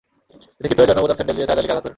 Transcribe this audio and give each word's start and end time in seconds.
এতে 0.59 0.67
ক্ষিপ্ত 0.67 0.79
হয়ে 0.81 0.89
জয়নবও 0.89 1.09
তাঁর 1.09 1.17
স্যান্ডেল 1.17 1.35
দিয়ে 1.37 1.47
ছায়েদ 1.47 1.59
আলীকে 1.61 1.73
আঘাত 1.73 1.83
করেন। 1.83 1.89